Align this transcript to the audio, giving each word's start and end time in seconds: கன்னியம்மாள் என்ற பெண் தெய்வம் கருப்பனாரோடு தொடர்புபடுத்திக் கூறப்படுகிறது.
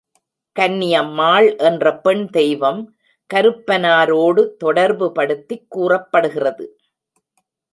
கன்னியம்மாள் 0.55 1.57
என்ற 1.57 1.97
பெண் 1.97 2.29
தெய்வம் 2.29 2.81
கருப்பனாரோடு 3.29 4.43
தொடர்புபடுத்திக் 4.63 5.67
கூறப்படுகிறது. 5.67 6.65